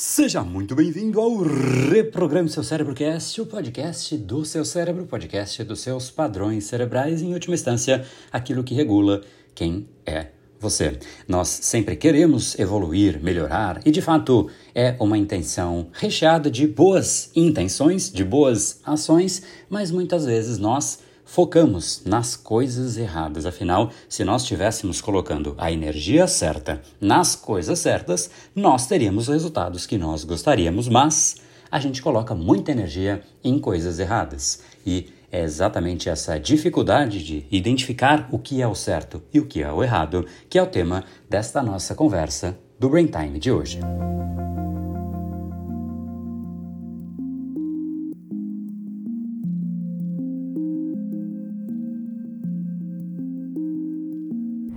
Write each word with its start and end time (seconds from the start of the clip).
Seja 0.00 0.44
muito 0.44 0.76
bem-vindo 0.76 1.20
ao 1.20 1.42
Reprograme 1.42 2.48
Seu 2.48 2.62
Cérebro 2.62 2.94
Cast, 2.94 3.40
o 3.40 3.46
podcast 3.46 4.16
do 4.16 4.44
seu 4.44 4.64
cérebro, 4.64 5.04
podcast 5.06 5.64
dos 5.64 5.80
seus 5.80 6.08
padrões 6.08 6.66
cerebrais, 6.66 7.20
em 7.20 7.34
última 7.34 7.56
instância, 7.56 8.06
aquilo 8.30 8.62
que 8.62 8.76
regula 8.76 9.22
quem 9.56 9.88
é 10.06 10.28
você. 10.60 11.00
Nós 11.26 11.48
sempre 11.48 11.96
queremos 11.96 12.56
evoluir, 12.60 13.20
melhorar, 13.20 13.80
e 13.84 13.90
de 13.90 14.00
fato 14.00 14.48
é 14.72 14.94
uma 15.00 15.18
intenção 15.18 15.88
recheada 15.92 16.48
de 16.48 16.68
boas 16.68 17.32
intenções, 17.34 18.08
de 18.08 18.22
boas 18.22 18.80
ações, 18.84 19.42
mas 19.68 19.90
muitas 19.90 20.24
vezes 20.24 20.58
nós 20.58 21.00
focamos 21.28 22.02
nas 22.06 22.36
coisas 22.36 22.96
erradas. 22.96 23.44
Afinal, 23.44 23.90
se 24.08 24.24
nós 24.24 24.42
estivéssemos 24.42 25.02
colocando 25.02 25.54
a 25.58 25.70
energia 25.70 26.26
certa 26.26 26.80
nas 26.98 27.36
coisas 27.36 27.78
certas, 27.78 28.30
nós 28.56 28.86
teríamos 28.86 29.28
os 29.28 29.34
resultados 29.34 29.84
que 29.84 29.98
nós 29.98 30.24
gostaríamos, 30.24 30.88
mas 30.88 31.36
a 31.70 31.78
gente 31.78 32.00
coloca 32.00 32.34
muita 32.34 32.72
energia 32.72 33.22
em 33.44 33.58
coisas 33.58 33.98
erradas. 33.98 34.62
E 34.86 35.10
é 35.30 35.42
exatamente 35.42 36.08
essa 36.08 36.40
dificuldade 36.40 37.22
de 37.22 37.44
identificar 37.50 38.26
o 38.32 38.38
que 38.38 38.62
é 38.62 38.66
o 38.66 38.74
certo 38.74 39.22
e 39.32 39.38
o 39.38 39.44
que 39.44 39.62
é 39.62 39.70
o 39.70 39.84
errado 39.84 40.24
que 40.48 40.58
é 40.58 40.62
o 40.62 40.66
tema 40.66 41.04
desta 41.28 41.62
nossa 41.62 41.94
conversa 41.94 42.58
do 42.80 42.88
Brain 42.88 43.06
Time 43.06 43.38
de 43.38 43.52
hoje. 43.52 43.80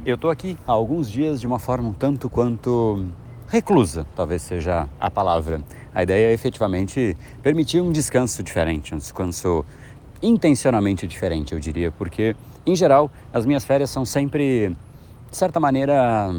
Eu 0.04 0.16
estou 0.16 0.32
aqui 0.32 0.58
há 0.66 0.72
alguns 0.72 1.12
dias 1.12 1.40
de 1.40 1.46
uma 1.46 1.60
forma 1.60 1.90
um 1.90 1.94
tanto 1.94 2.28
quanto 2.28 3.06
reclusa, 3.48 4.04
talvez 4.16 4.42
seja 4.42 4.90
a 5.00 5.12
palavra. 5.12 5.62
A 5.94 6.02
ideia 6.02 6.32
é 6.32 6.34
efetivamente 6.34 7.16
permitir 7.44 7.82
um 7.82 7.92
descanso 7.92 8.42
diferente, 8.42 8.96
um 8.96 8.98
descanso 8.98 9.64
intencionalmente 10.20 11.06
diferente, 11.06 11.54
eu 11.54 11.60
diria, 11.60 11.92
porque, 11.92 12.36
em 12.66 12.76
geral, 12.76 13.12
as 13.32 13.46
minhas 13.46 13.64
férias 13.64 13.92
são 13.92 14.04
sempre, 14.04 14.76
de 15.30 15.38
certa 15.38 15.60
maneira, 15.60 16.34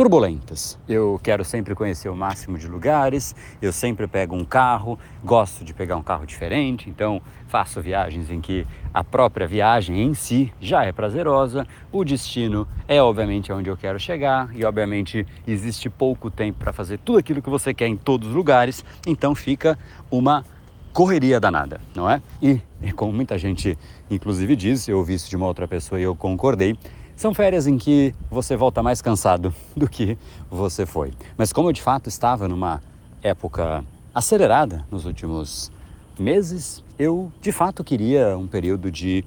turbulentas. 0.00 0.78
Eu 0.88 1.20
quero 1.22 1.44
sempre 1.44 1.74
conhecer 1.74 2.08
o 2.08 2.16
máximo 2.16 2.56
de 2.56 2.66
lugares, 2.66 3.36
eu 3.60 3.70
sempre 3.70 4.06
pego 4.06 4.34
um 4.34 4.46
carro, 4.46 4.98
gosto 5.22 5.62
de 5.62 5.74
pegar 5.74 5.94
um 5.98 6.02
carro 6.02 6.24
diferente, 6.24 6.88
então 6.88 7.20
faço 7.48 7.82
viagens 7.82 8.30
em 8.30 8.40
que 8.40 8.66
a 8.94 9.04
própria 9.04 9.46
viagem 9.46 10.00
em 10.00 10.14
si 10.14 10.50
já 10.58 10.86
é 10.86 10.90
prazerosa, 10.90 11.66
o 11.92 12.02
destino 12.02 12.66
é 12.88 13.02
obviamente 13.02 13.52
onde 13.52 13.68
eu 13.68 13.76
quero 13.76 14.00
chegar 14.00 14.48
e 14.56 14.64
obviamente 14.64 15.26
existe 15.46 15.90
pouco 15.90 16.30
tempo 16.30 16.60
para 16.60 16.72
fazer 16.72 16.98
tudo 17.00 17.18
aquilo 17.18 17.42
que 17.42 17.50
você 17.50 17.74
quer 17.74 17.86
em 17.86 17.96
todos 17.98 18.28
os 18.28 18.34
lugares, 18.34 18.82
então 19.06 19.34
fica 19.34 19.78
uma 20.10 20.46
correria 20.94 21.38
danada, 21.38 21.78
não 21.94 22.08
é? 22.08 22.22
E, 22.40 22.58
como 22.96 23.12
muita 23.12 23.36
gente 23.36 23.76
inclusive 24.10 24.56
diz, 24.56 24.88
eu 24.88 24.96
ouvi 24.96 25.12
isso 25.12 25.28
de 25.28 25.36
uma 25.36 25.46
outra 25.46 25.68
pessoa 25.68 26.00
e 26.00 26.04
eu 26.04 26.16
concordei, 26.16 26.74
são 27.20 27.34
férias 27.34 27.66
em 27.66 27.76
que 27.76 28.14
você 28.30 28.56
volta 28.56 28.82
mais 28.82 29.02
cansado 29.02 29.54
do 29.76 29.86
que 29.86 30.16
você 30.50 30.86
foi. 30.86 31.12
Mas 31.36 31.52
como 31.52 31.68
eu 31.68 31.72
de 31.74 31.82
fato 31.82 32.08
estava 32.08 32.48
numa 32.48 32.82
época 33.22 33.84
acelerada 34.14 34.86
nos 34.90 35.04
últimos 35.04 35.70
meses, 36.18 36.82
eu 36.98 37.30
de 37.42 37.52
fato 37.52 37.84
queria 37.84 38.38
um 38.38 38.46
período 38.46 38.90
de 38.90 39.22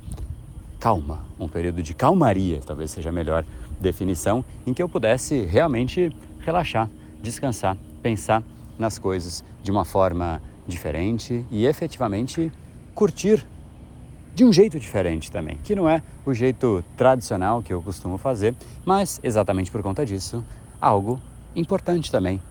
calma, 0.80 1.20
um 1.40 1.48
período 1.48 1.84
de 1.84 1.94
calmaria, 1.94 2.62
talvez 2.66 2.90
seja 2.90 3.10
a 3.10 3.12
melhor 3.12 3.46
definição, 3.80 4.44
em 4.66 4.74
que 4.74 4.82
eu 4.82 4.90
pudesse 4.90 5.44
realmente 5.46 6.12
relaxar, 6.40 6.90
descansar, 7.22 7.78
pensar 8.02 8.42
nas 8.76 8.98
coisas 8.98 9.44
de 9.62 9.70
uma 9.70 9.86
forma 9.86 10.42
diferente 10.68 11.46
e 11.52 11.68
efetivamente 11.68 12.52
curtir 12.96 13.46
de 14.34 14.44
um 14.44 14.52
jeito 14.52 14.80
diferente 14.80 15.32
também, 15.32 15.58
que 15.64 15.76
não 15.76 15.88
é 15.90 16.02
o 16.26 16.34
jeito 16.34 16.84
tradicional 16.98 17.62
que 17.62 17.74
eu 17.74 17.82
costumo 17.82 18.18
fazer, 18.18 18.56
mas 18.86 19.20
exatamente 19.24 19.70
por 19.70 19.82
conta 19.82 20.06
disso, 20.06 20.44
algo 20.82 21.20
importante 21.56 22.12
também 22.12 22.42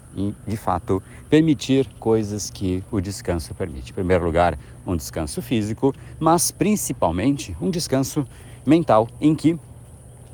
de 0.46 0.56
fato, 0.56 1.02
permitir 1.30 1.86
coisas 1.98 2.50
que 2.50 2.82
o 2.90 3.00
descanso 3.00 3.54
permite. 3.54 3.90
Em 3.90 3.94
primeiro 3.94 4.24
lugar, 4.24 4.58
um 4.86 4.96
descanso 4.96 5.40
físico, 5.40 5.94
mas 6.20 6.50
principalmente 6.50 7.56
um 7.60 7.70
descanso 7.70 8.26
mental 8.66 9.08
em 9.20 9.34
que 9.34 9.58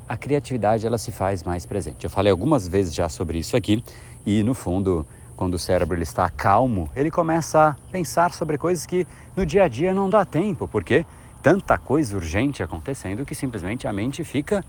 a 0.07 0.17
criatividade 0.17 0.85
ela 0.85 0.97
se 0.97 1.11
faz 1.11 1.43
mais 1.43 1.65
presente. 1.65 2.03
Eu 2.03 2.09
falei 2.09 2.31
algumas 2.31 2.67
vezes 2.67 2.93
já 2.93 3.07
sobre 3.07 3.37
isso 3.37 3.55
aqui 3.55 3.83
e 4.25 4.43
no 4.43 4.53
fundo, 4.53 5.05
quando 5.35 5.53
o 5.53 5.59
cérebro 5.59 5.95
ele 5.95 6.03
está 6.03 6.29
calmo, 6.29 6.89
ele 6.95 7.11
começa 7.11 7.69
a 7.69 7.75
pensar 7.91 8.33
sobre 8.33 8.57
coisas 8.57 8.85
que 8.85 9.07
no 9.35 9.45
dia 9.45 9.63
a 9.63 9.67
dia 9.67 9.93
não 9.93 10.09
dá 10.09 10.25
tempo, 10.25 10.67
porque 10.67 11.05
tanta 11.41 11.77
coisa 11.77 12.15
urgente 12.15 12.61
acontecendo 12.61 13.25
que 13.25 13.35
simplesmente 13.35 13.87
a 13.87 13.93
mente 13.93 14.23
fica 14.23 14.63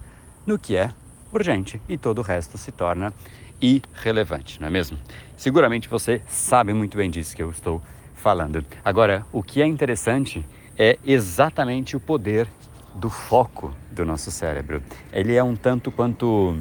no 0.47 0.59
que 0.59 0.77
é 0.77 0.93
urgente 1.33 1.81
e 1.89 1.97
todo 1.97 2.19
o 2.19 2.23
resto 2.23 2.59
se 2.59 2.73
torna 2.73 3.13
irrelevante, 3.61 4.61
não 4.61 4.69
é 4.69 4.71
mesmo? 4.71 4.99
Seguramente 5.37 5.89
você 5.89 6.23
sabe 6.29 6.73
muito 6.73 6.97
bem 6.97 7.11
disso 7.11 7.37
que 7.37 7.43
eu 7.43 7.51
estou 7.51 7.83
falando. 8.15 8.65
Agora, 8.85 9.25
o 9.33 9.43
que 9.43 9.63
é 9.63 9.67
interessante 9.67 10.45
é 10.79 10.99
exatamente 11.05 11.97
o 11.97 12.01
poder 12.01 12.49
do 12.95 13.11
foco 13.11 13.75
do 13.91 14.05
nosso 14.05 14.31
cérebro. 14.31 14.83
Ele 15.13 15.35
é 15.35 15.43
um 15.43 15.55
tanto 15.55 15.91
quanto 15.91 16.57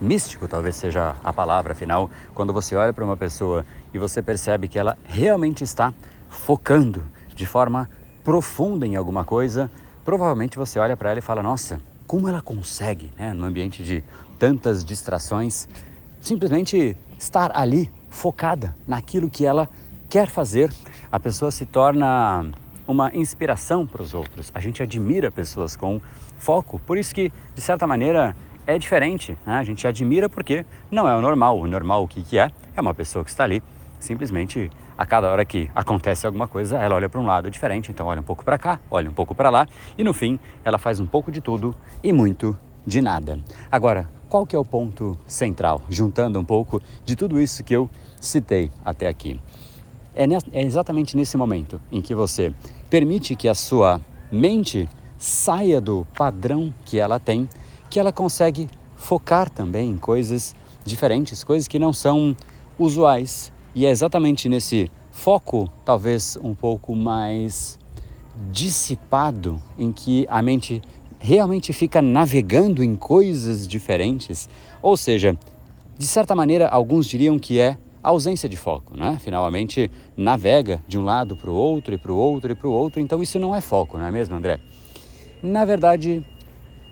místico, 0.00 0.48
talvez 0.48 0.76
seja 0.76 1.16
a 1.22 1.32
palavra, 1.32 1.72
afinal, 1.72 2.10
quando 2.34 2.52
você 2.52 2.74
olha 2.74 2.92
para 2.92 3.04
uma 3.04 3.16
pessoa 3.16 3.64
e 3.92 3.98
você 3.98 4.22
percebe 4.22 4.68
que 4.68 4.78
ela 4.78 4.98
realmente 5.04 5.62
está 5.64 5.94
focando 6.28 7.02
de 7.34 7.46
forma 7.46 7.88
profunda 8.24 8.86
em 8.86 8.96
alguma 8.96 9.24
coisa, 9.24 9.70
provavelmente 10.04 10.56
você 10.56 10.78
olha 10.78 10.96
para 10.96 11.10
ela 11.10 11.18
e 11.18 11.22
fala: 11.22 11.42
Nossa, 11.42 11.80
como 12.06 12.28
ela 12.28 12.42
consegue, 12.42 13.10
né, 13.18 13.32
no 13.32 13.44
ambiente 13.44 13.82
de 13.82 14.02
tantas 14.38 14.84
distrações, 14.84 15.68
simplesmente 16.20 16.96
estar 17.18 17.56
ali 17.56 17.90
focada 18.10 18.76
naquilo 18.86 19.30
que 19.30 19.46
ela 19.46 19.68
quer 20.08 20.28
fazer. 20.28 20.72
A 21.10 21.18
pessoa 21.20 21.50
se 21.50 21.64
torna 21.66 22.50
uma 22.86 23.14
inspiração 23.14 23.86
para 23.86 24.02
os 24.02 24.14
outros. 24.14 24.50
A 24.54 24.60
gente 24.60 24.82
admira 24.82 25.30
pessoas 25.30 25.76
com 25.76 26.00
foco, 26.38 26.80
por 26.80 26.98
isso 26.98 27.14
que, 27.14 27.32
de 27.54 27.60
certa 27.60 27.86
maneira, 27.86 28.36
é 28.66 28.78
diferente. 28.78 29.36
Né? 29.46 29.54
A 29.54 29.64
gente 29.64 29.86
admira 29.86 30.28
porque 30.28 30.66
não 30.90 31.08
é 31.08 31.16
o 31.16 31.20
normal. 31.20 31.58
O 31.58 31.66
normal, 31.66 32.04
o 32.04 32.08
que, 32.08 32.22
que 32.22 32.38
é? 32.38 32.50
É 32.76 32.80
uma 32.80 32.94
pessoa 32.94 33.24
que 33.24 33.30
está 33.30 33.44
ali 33.44 33.62
simplesmente 34.00 34.70
a 35.02 35.06
cada 35.06 35.28
hora 35.28 35.44
que 35.44 35.68
acontece 35.74 36.28
alguma 36.28 36.46
coisa, 36.46 36.78
ela 36.78 36.94
olha 36.94 37.08
para 37.08 37.20
um 37.20 37.26
lado 37.26 37.50
diferente, 37.50 37.90
então 37.90 38.06
olha 38.06 38.20
um 38.20 38.24
pouco 38.24 38.44
para 38.44 38.56
cá, 38.56 38.78
olha 38.88 39.10
um 39.10 39.12
pouco 39.12 39.34
para 39.34 39.50
lá 39.50 39.66
e 39.98 40.04
no 40.04 40.14
fim 40.14 40.38
ela 40.64 40.78
faz 40.78 41.00
um 41.00 41.06
pouco 41.06 41.32
de 41.32 41.40
tudo 41.40 41.74
e 42.04 42.12
muito 42.12 42.56
de 42.86 43.02
nada. 43.02 43.40
Agora, 43.68 44.08
qual 44.28 44.46
que 44.46 44.54
é 44.54 44.58
o 44.58 44.64
ponto 44.64 45.18
central, 45.26 45.82
juntando 45.90 46.38
um 46.38 46.44
pouco 46.44 46.80
de 47.04 47.16
tudo 47.16 47.40
isso 47.40 47.64
que 47.64 47.74
eu 47.74 47.90
citei 48.20 48.70
até 48.84 49.08
aqui? 49.08 49.40
É, 50.14 50.24
é 50.52 50.62
exatamente 50.62 51.16
nesse 51.16 51.36
momento 51.36 51.80
em 51.90 52.00
que 52.00 52.14
você 52.14 52.54
permite 52.88 53.34
que 53.34 53.48
a 53.48 53.56
sua 53.56 54.00
mente 54.30 54.88
saia 55.18 55.80
do 55.80 56.06
padrão 56.16 56.72
que 56.84 57.00
ela 57.00 57.18
tem, 57.18 57.48
que 57.90 57.98
ela 57.98 58.12
consegue 58.12 58.70
focar 58.94 59.50
também 59.50 59.90
em 59.90 59.98
coisas 59.98 60.54
diferentes, 60.84 61.42
coisas 61.42 61.66
que 61.66 61.80
não 61.80 61.92
são 61.92 62.36
usuais, 62.78 63.52
e 63.74 63.86
é 63.86 63.90
exatamente 63.90 64.48
nesse 64.48 64.90
foco, 65.10 65.70
talvez 65.84 66.38
um 66.42 66.54
pouco 66.54 66.94
mais 66.94 67.78
dissipado, 68.50 69.62
em 69.78 69.92
que 69.92 70.26
a 70.28 70.42
mente 70.42 70.82
realmente 71.18 71.72
fica 71.72 72.02
navegando 72.02 72.82
em 72.82 72.96
coisas 72.96 73.66
diferentes. 73.68 74.48
Ou 74.82 74.96
seja, 74.96 75.38
de 75.96 76.06
certa 76.06 76.34
maneira, 76.34 76.68
alguns 76.68 77.06
diriam 77.06 77.38
que 77.38 77.60
é 77.60 77.78
ausência 78.02 78.48
de 78.48 78.56
foco, 78.56 78.96
né? 78.96 79.18
Finalmente 79.20 79.90
navega 80.16 80.82
de 80.88 80.98
um 80.98 81.04
lado 81.04 81.36
para 81.36 81.50
o 81.50 81.54
outro 81.54 81.94
e 81.94 81.98
para 81.98 82.12
o 82.12 82.16
outro 82.16 82.50
e 82.50 82.54
para 82.54 82.68
o 82.68 82.72
outro, 82.72 83.00
então 83.00 83.22
isso 83.22 83.38
não 83.38 83.54
é 83.54 83.60
foco, 83.60 83.96
não 83.96 84.06
é 84.06 84.10
mesmo, 84.10 84.34
André? 84.34 84.58
Na 85.42 85.64
verdade, 85.64 86.26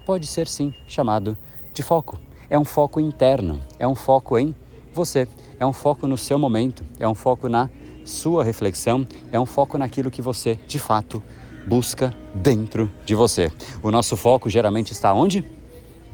pode 0.06 0.26
ser 0.26 0.46
sim 0.46 0.72
chamado 0.86 1.36
de 1.74 1.82
foco. 1.82 2.18
É 2.48 2.58
um 2.58 2.64
foco 2.64 3.00
interno, 3.00 3.60
é 3.78 3.86
um 3.86 3.94
foco 3.94 4.38
em 4.38 4.54
você 4.94 5.26
é 5.60 5.66
um 5.66 5.74
foco 5.74 6.06
no 6.06 6.16
seu 6.16 6.38
momento, 6.38 6.82
é 6.98 7.06
um 7.06 7.14
foco 7.14 7.46
na 7.46 7.68
sua 8.02 8.42
reflexão, 8.42 9.06
é 9.30 9.38
um 9.38 9.44
foco 9.44 9.76
naquilo 9.76 10.10
que 10.10 10.22
você 10.22 10.58
de 10.66 10.78
fato 10.78 11.22
busca 11.66 12.14
dentro 12.34 12.90
de 13.04 13.14
você. 13.14 13.52
O 13.82 13.90
nosso 13.90 14.16
foco 14.16 14.48
geralmente 14.48 14.92
está 14.92 15.12
onde? 15.12 15.44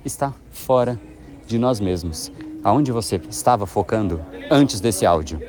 Está 0.04 0.34
fora 0.50 1.00
de 1.46 1.58
nós 1.58 1.78
mesmos. 1.78 2.32
Aonde 2.64 2.90
você 2.90 3.20
estava 3.30 3.64
focando 3.66 4.20
antes 4.50 4.80
desse 4.80 5.06
áudio? 5.06 5.40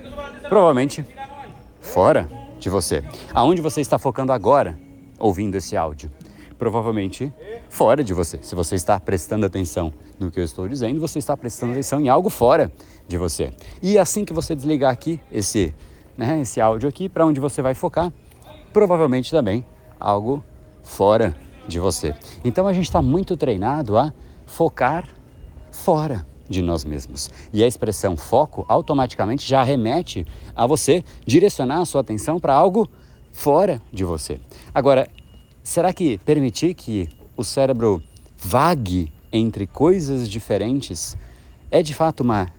Provavelmente 0.48 1.04
fora 1.82 2.30
de 2.60 2.70
você. 2.70 3.04
Aonde 3.34 3.62
você 3.62 3.82
está 3.82 3.98
focando 3.98 4.32
agora 4.32 4.80
ouvindo 5.18 5.56
esse 5.56 5.76
áudio? 5.76 6.12
Provavelmente 6.60 7.34
fora 7.69 8.04
de 8.04 8.14
você. 8.14 8.40
Se 8.42 8.56
você 8.56 8.75
está 8.75 9.00
prestando 9.00 9.46
atenção 9.46 9.94
no 10.19 10.31
que 10.31 10.40
eu 10.40 10.44
estou 10.44 10.68
dizendo, 10.68 11.00
você 11.00 11.19
está 11.19 11.36
prestando 11.36 11.74
atenção 11.74 12.00
em 12.00 12.10
algo 12.10 12.30
fora 12.30 12.72
de 13.08 13.18
você. 13.18 13.54
E 13.81 13.98
assim 13.98 14.25
que 14.25 14.34
você 14.34 14.56
desligar 14.56 14.92
aqui 14.92 15.19
esse, 15.31 15.74
né, 16.18 16.42
esse 16.42 16.60
áudio 16.60 16.90
aqui, 16.90 17.08
para 17.08 17.25
onde 17.25 17.40
você 17.40 17.62
vai 17.62 17.74
focar, 17.74 18.12
provavelmente 18.74 19.31
também 19.31 19.66
algo 20.00 20.44
fora 20.84 21.36
de 21.68 21.80
você. 21.80 22.16
Então 22.44 22.68
a 22.68 22.74
gente 22.74 22.86
está 22.86 23.02
muito 23.02 23.36
treinado 23.36 23.98
a 23.98 24.13
focar 24.46 25.08
fora 25.72 26.25
de 26.50 26.62
nós 26.62 26.86
mesmos. 26.86 27.30
E 27.52 27.63
a 27.63 27.68
expressão 27.68 28.16
foco 28.16 28.66
automaticamente 28.68 29.48
já 29.48 29.63
remete 29.63 30.25
a 30.56 30.66
você 30.66 31.04
direcionar 31.25 31.81
a 31.81 31.86
sua 31.86 32.02
atenção 32.02 32.40
para 32.40 32.54
algo 32.54 32.90
fora 33.31 33.81
de 33.92 34.04
você. 34.04 34.40
Agora, 34.74 35.08
será 35.62 35.92
que 35.94 36.18
permitir 36.20 36.74
que 36.74 37.10
o 37.38 37.44
cérebro 37.44 38.01
vague 38.36 39.13
entre 39.31 39.68
coisas 39.68 40.28
diferentes 40.28 41.16
é 41.69 41.84
de 41.84 41.94
fato 41.94 42.22
uma 42.22 42.51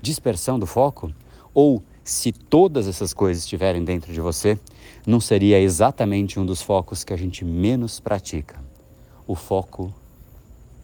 dispersão 0.00 0.58
do 0.58 0.66
foco? 0.66 1.10
Ou 1.54 1.82
se 2.04 2.30
todas 2.30 2.86
essas 2.86 3.14
coisas 3.14 3.42
estiverem 3.42 3.82
dentro 3.82 4.12
de 4.12 4.20
você, 4.20 4.58
não 5.06 5.18
seria 5.18 5.58
exatamente 5.58 6.38
um 6.38 6.44
dos 6.44 6.60
focos 6.60 7.02
que 7.02 7.14
a 7.14 7.16
gente 7.16 7.44
menos 7.44 7.98
pratica? 7.98 8.62
O 9.26 9.34
foco 9.34 9.92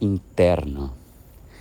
interno. 0.01 0.91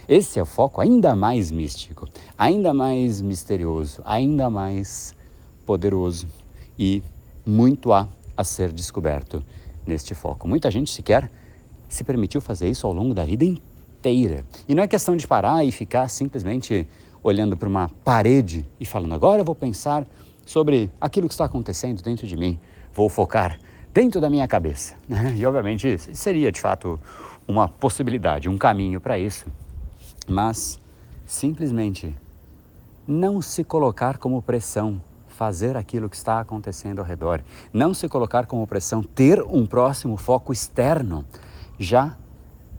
Esse 0.08 0.38
é 0.38 0.42
o 0.42 0.46
foco 0.46 0.80
ainda 0.80 1.14
mais 1.14 1.50
místico, 1.50 2.08
ainda 2.36 2.72
mais 2.72 3.20
misterioso, 3.20 4.00
ainda 4.04 4.48
mais 4.48 5.14
poderoso 5.64 6.26
e 6.78 7.02
muito 7.46 7.92
há 7.92 8.08
a 8.36 8.42
ser 8.42 8.72
descoberto 8.72 9.44
neste 9.86 10.14
foco. 10.14 10.48
Muita 10.48 10.70
gente 10.70 10.90
sequer 10.90 11.30
se 11.94 12.04
permitiu 12.04 12.40
fazer 12.40 12.68
isso 12.68 12.86
ao 12.86 12.92
longo 12.92 13.14
da 13.14 13.24
vida 13.24 13.44
inteira. 13.44 14.44
E 14.68 14.74
não 14.74 14.82
é 14.82 14.88
questão 14.88 15.16
de 15.16 15.26
parar 15.26 15.64
e 15.64 15.72
ficar 15.72 16.08
simplesmente 16.08 16.86
olhando 17.22 17.56
para 17.56 17.68
uma 17.68 17.88
parede 18.04 18.66
e 18.80 18.86
falando: 18.86 19.14
agora 19.14 19.40
eu 19.40 19.44
vou 19.44 19.54
pensar 19.54 20.06
sobre 20.44 20.90
aquilo 21.00 21.28
que 21.28 21.34
está 21.34 21.44
acontecendo 21.44 22.02
dentro 22.02 22.26
de 22.26 22.36
mim, 22.36 22.58
vou 22.92 23.08
focar 23.08 23.58
dentro 23.92 24.20
da 24.20 24.28
minha 24.28 24.48
cabeça. 24.48 24.94
E 25.36 25.44
obviamente 25.46 25.98
seria 26.14 26.50
de 26.50 26.60
fato 26.60 26.98
uma 27.46 27.68
possibilidade, 27.68 28.48
um 28.48 28.56
caminho 28.56 29.00
para 29.00 29.18
isso 29.18 29.46
mas 30.28 30.78
simplesmente 31.26 32.14
não 33.06 33.42
se 33.42 33.64
colocar 33.64 34.18
como 34.18 34.42
pressão, 34.42 35.00
fazer 35.26 35.76
aquilo 35.76 36.08
que 36.08 36.16
está 36.16 36.40
acontecendo 36.40 37.00
ao 37.00 37.04
redor, 37.04 37.42
não 37.72 37.92
se 37.94 38.08
colocar 38.08 38.46
como 38.46 38.66
pressão, 38.66 39.02
ter 39.02 39.42
um 39.42 39.66
próximo 39.66 40.16
foco 40.16 40.52
externo, 40.52 41.24
já 41.82 42.16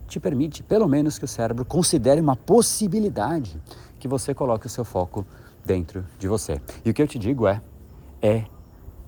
te 0.06 0.20
permite, 0.20 0.62
pelo 0.62 0.88
menos, 0.88 1.18
que 1.18 1.24
o 1.24 1.28
cérebro 1.28 1.64
considere 1.64 2.20
uma 2.20 2.36
possibilidade 2.36 3.60
que 3.98 4.08
você 4.08 4.34
coloque 4.34 4.66
o 4.66 4.70
seu 4.70 4.84
foco 4.84 5.26
dentro 5.64 6.04
de 6.18 6.28
você. 6.28 6.60
E 6.84 6.90
o 6.90 6.94
que 6.94 7.02
eu 7.02 7.08
te 7.08 7.18
digo 7.18 7.46
é, 7.46 7.62
é 8.20 8.44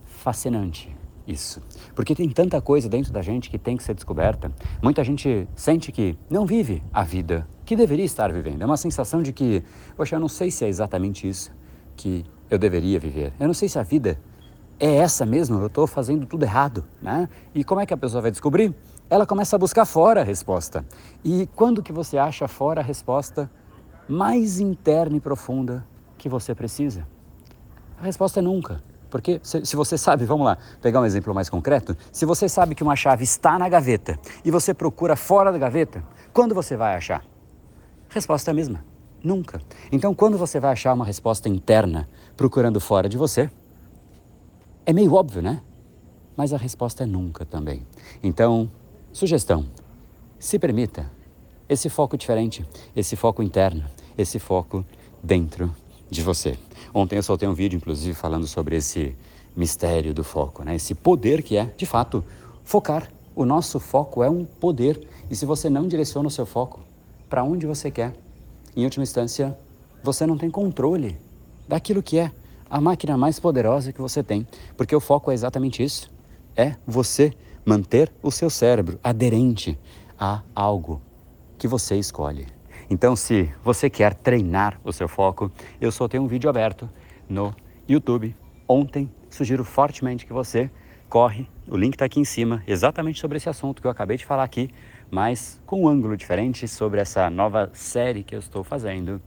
fascinante 0.04 0.96
isso. 1.26 1.60
Porque 1.94 2.14
tem 2.14 2.28
tanta 2.31 2.60
coisa 2.60 2.88
dentro 2.88 3.12
da 3.12 3.20
gente 3.20 3.50
que 3.50 3.58
tem 3.58 3.76
que 3.76 3.82
ser 3.82 3.94
descoberta. 3.94 4.50
Muita 4.82 5.02
gente 5.02 5.48
sente 5.54 5.90
que 5.90 6.16
não 6.31 6.46
vive 6.46 6.82
a 6.93 7.02
vida 7.02 7.46
que 7.64 7.75
deveria 7.75 8.04
estar 8.04 8.32
vivendo. 8.32 8.62
É 8.62 8.66
uma 8.66 8.76
sensação 8.76 9.22
de 9.22 9.32
que, 9.32 9.62
poxa, 9.96 10.16
eu 10.16 10.20
não 10.20 10.28
sei 10.28 10.50
se 10.50 10.64
é 10.64 10.69
exatamente 10.69 11.28
isso 11.28 11.50
que 11.96 12.25
eu 12.48 12.58
deveria 12.58 12.98
viver. 12.98 13.32
Eu 13.40 13.46
não 13.46 13.54
sei 13.54 13.69
se 13.69 13.78
a 13.78 13.82
vida 13.82 14.19
é 14.78 14.96
essa 14.96 15.26
mesmo, 15.26 15.58
eu 15.58 15.66
estou 15.66 15.87
fazendo 15.87 16.26
tudo 16.26 16.44
errado, 16.44 16.84
né? 17.00 17.28
E 17.54 17.64
como 17.64 17.81
é 17.81 17.87
que 17.87 17.94
a 17.94 17.96
pessoa 17.96 18.20
vai 18.20 18.31
descobrir? 18.31 18.75
Ela 19.08 19.25
começa 19.25 19.55
a 19.55 19.58
buscar 19.58 19.85
fora 19.85 20.20
a 20.20 20.25
resposta. 20.25 20.85
E 21.25 21.47
quando 21.55 21.82
que 21.82 21.93
você 21.93 22.19
acha 22.19 22.49
fora 22.49 22.81
a 22.81 22.85
resposta 22.85 23.50
mais 24.08 24.58
interna 24.58 25.17
e 25.17 25.20
profunda 25.20 25.87
que 26.19 26.29
você 26.29 26.55
precisa? 26.55 27.06
A 28.00 28.05
resposta 28.05 28.41
é 28.41 28.43
nunca. 28.43 28.82
Porque 29.08 29.41
se, 29.43 29.64
se, 29.64 29.76
você 29.76 29.97
sabe, 29.97 30.25
vamos 30.25 30.44
lá, 30.44 30.58
pegar 30.82 31.00
um 31.00 31.05
exemplo 31.05 31.32
mais 31.32 31.49
concreto, 31.49 31.97
se 32.11 32.26
você 32.26 32.49
sabe 32.49 32.75
que 32.75 32.82
uma 32.82 32.97
chave 32.97 33.23
está 33.23 33.58
na 33.58 33.69
gaveta 33.69 34.19
e 34.44 34.50
você 34.50 34.75
procura 34.75 35.14
fora 35.14 35.53
da 35.53 35.58
gaveta, 35.58 36.03
quando 36.32 36.55
você 36.55 36.76
vai 36.76 36.97
achar? 36.97 37.25
Resposta 38.08 38.50
é 38.50 38.53
a 38.53 38.55
mesma, 38.55 38.85
nunca. 39.23 39.61
Então, 39.93 40.14
quando 40.14 40.37
você 40.37 40.58
vai 40.58 40.73
achar 40.73 40.93
uma 40.93 41.05
resposta 41.05 41.49
interna 41.49 42.08
procurando 42.37 42.81
fora 42.81 43.08
de 43.08 43.17
você, 43.17 43.49
é 44.85 44.93
meio 44.93 45.14
óbvio, 45.14 45.41
né? 45.41 45.62
Mas 46.37 46.53
a 46.53 46.56
resposta 46.56 47.05
é 47.05 47.06
nunca 47.06 47.44
também. 47.44 47.87
Então, 48.23 48.70
sugestão: 49.17 49.65
se 50.39 50.59
permita 50.59 51.11
esse 51.67 51.89
foco 51.89 52.19
diferente, 52.19 52.67
esse 52.95 53.17
foco 53.17 53.43
interno, 53.43 53.85
esse 54.17 54.39
foco 54.39 54.85
dentro 55.23 55.75
de 56.11 56.23
você. 56.23 56.59
Ontem 56.93 57.17
eu 57.17 57.23
soltei 57.23 57.49
um 57.49 57.55
vídeo, 57.55 57.79
inclusive, 57.79 58.15
falando 58.15 58.47
sobre 58.47 58.77
esse 58.77 59.17
mistério 59.57 60.13
do 60.13 60.23
foco, 60.23 60.63
né? 60.63 60.77
esse 60.77 60.95
poder 60.95 61.43
que 61.43 61.57
é, 61.57 61.65
de 61.77 61.87
fato, 61.87 62.23
focar. 62.63 63.11
O 63.35 63.45
nosso 63.45 63.81
foco 63.81 64.23
é 64.23 64.31
um 64.31 64.45
poder. 64.45 65.07
E 65.31 65.37
se 65.37 65.45
você 65.45 65.69
não 65.69 65.89
direciona 65.89 66.29
o 66.29 66.31
seu 66.31 66.47
foco 66.47 66.81
para 67.29 67.43
onde 67.43 67.67
você 67.67 67.91
quer, 67.91 68.15
em 68.77 68.85
última 68.85 69.03
instância, 69.03 69.59
você 70.03 70.27
não 70.27 70.39
tem 70.39 70.51
controle 70.51 71.19
daquilo 71.67 72.03
que 72.03 72.19
é 72.19 72.31
a 72.69 72.81
máquina 72.81 73.17
mais 73.17 73.41
poderosa 73.41 73.93
que 73.93 74.01
você 74.01 74.23
tem. 74.23 74.47
Porque 74.77 74.95
o 74.95 75.01
foco 75.01 75.31
é 75.31 75.35
exatamente 75.35 75.83
isso: 75.83 76.11
é 76.55 76.77
você 76.87 77.33
manter 77.67 78.13
o 78.23 78.31
seu 78.31 78.49
cérebro 78.49 79.01
aderente 79.03 79.77
a 80.17 80.43
algo 80.55 81.03
que 81.59 81.67
você 81.67 81.97
escolhe. 81.97 82.47
Então, 82.89 83.17
se 83.17 83.53
você 83.65 83.91
quer 83.91 84.15
treinar 84.15 84.81
o 84.85 84.93
seu 84.93 85.09
foco, 85.09 85.51
eu 85.81 85.91
só 85.91 86.07
tenho 86.07 86.23
um 86.23 86.29
vídeo 86.29 86.49
aberto 86.49 86.89
no 87.29 87.53
YouTube. 87.89 88.37
Ontem, 88.69 89.11
sugiro 89.29 89.65
fortemente 89.65 90.25
que 90.25 90.33
você 90.33 90.71
corre, 91.09 91.49
o 91.69 91.77
link 91.77 91.95
está 91.95 92.05
aqui 92.05 92.21
em 92.21 92.25
cima, 92.25 92.63
exatamente 92.67 93.21
sobre 93.21 93.37
esse 93.37 93.49
assunto 93.49 93.83
que 93.83 93.87
eu 93.89 93.91
acabei 93.91 94.17
de 94.17 94.25
falar 94.25 94.45
aqui, 94.45 94.71
mas 95.11 95.61
com 95.67 95.83
um 95.83 95.89
ângulo 95.89 96.17
diferente 96.17 96.69
sobre 96.69 97.01
essa 97.01 97.29
nova 97.29 97.71
série 97.73 98.23
que 98.23 98.35
eu 98.35 98.39
estou 98.39 98.63
fazendo, 98.63 99.21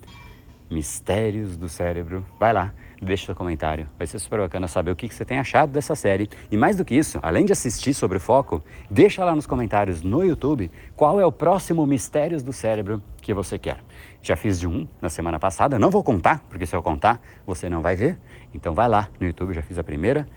Mistérios 0.70 1.58
do 1.58 1.68
Cérebro. 1.68 2.26
Vai 2.40 2.54
lá, 2.54 2.74
deixa 3.02 3.26
seu 3.26 3.36
comentário. 3.36 3.90
Vai 3.98 4.06
ser 4.06 4.20
super 4.20 4.40
bacana 4.40 4.68
saber 4.68 4.92
o 4.92 4.96
que 4.96 5.10
você 5.10 5.26
tem 5.26 5.40
achado 5.40 5.72
dessa 5.72 5.96
série. 5.96 6.30
E 6.52 6.58
mais 6.58 6.76
do 6.76 6.86
que 6.86 6.96
isso, 6.96 7.20
além 7.22 7.46
de 7.46 7.52
assistir 7.52 7.94
sobre 7.94 8.18
o 8.18 8.20
foco, 8.22 8.64
deixa 8.90 9.26
lá 9.26 9.36
nos 9.36 9.48
comentários 9.48 10.04
no 10.04 10.24
YouTube 10.24 10.70
qual 10.96 11.20
é 11.20 11.26
o 11.26 11.32
próximo 11.32 11.86
Mistérios 11.86 12.44
do 12.44 12.54
Cérebro 12.54 13.02
que 13.22 13.34
você 13.34 13.58
quer. 13.58 13.80
Já 14.22 14.36
fiz 14.36 14.60
de 14.60 14.68
um 14.68 14.88
na 15.02 15.10
semana 15.10 15.40
passada, 15.40 15.80
não 15.80 15.90
vou 15.90 16.04
contar, 16.04 16.44
porque 16.50 16.66
se 16.66 16.76
eu 16.76 16.84
contar, 16.84 17.22
você 17.46 17.70
não 17.70 17.82
vai 17.82 17.96
ver. 17.96 18.20
Então 18.54 18.74
vai 18.74 18.88
lá 18.88 19.10
no 19.20 19.26
YouTube, 19.26 19.54
já 19.54 19.62
fiz 19.62 19.78
a 19.78 19.84
primeira, 19.84 20.28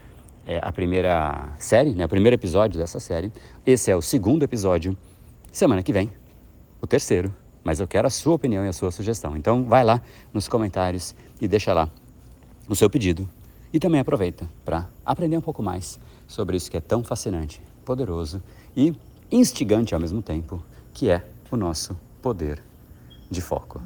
é, 0.47 0.61
a 0.63 0.73
primeira 0.73 1.51
série, 1.59 1.95
né, 1.95 2.05
o 2.05 2.09
primeiro 2.09 2.35
episódio 2.35 2.79
dessa 2.79 3.01
série. 3.01 3.33
Esse 3.67 3.91
é 3.91 3.97
o 3.97 4.03
segundo 4.03 4.43
episódio. 4.45 4.97
Semana 5.51 5.83
que 5.83 5.93
vem, 5.93 6.11
o 6.81 6.87
terceiro. 6.87 7.42
Mas 7.65 7.81
eu 7.81 7.87
quero 7.87 8.07
a 8.07 8.11
sua 8.11 8.35
opinião 8.35 8.65
e 8.65 8.69
a 8.69 8.73
sua 8.73 8.91
sugestão. 8.91 9.37
Então 9.37 9.65
vai 9.65 9.85
lá 9.85 10.01
nos 10.33 10.49
comentários 10.49 11.15
e 11.41 11.47
deixa 11.47 11.73
lá 11.73 11.89
o 12.69 12.75
seu 12.75 12.89
pedido 12.89 13.29
e 13.73 13.81
também 13.81 14.01
aproveita 14.01 14.49
para 14.65 14.89
aprender 15.05 15.37
um 15.37 15.41
pouco 15.41 15.63
mais 15.63 15.99
sobre 16.27 16.57
isso 16.57 16.71
que 16.71 16.77
é 16.77 16.81
tão 16.81 17.03
fascinante, 17.03 17.63
poderoso 17.85 18.43
e 18.77 18.95
instigante 19.31 19.95
ao 19.95 20.01
mesmo 20.01 20.21
tempo, 20.21 20.63
que 20.93 21.11
é 21.11 21.25
o 21.51 21.57
nosso 21.57 21.97
poder 22.21 22.63
de 23.31 23.41
foco. 23.41 23.81